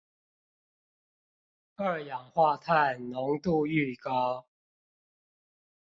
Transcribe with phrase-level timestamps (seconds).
[1.75, 4.47] 二氧化碳濃度愈高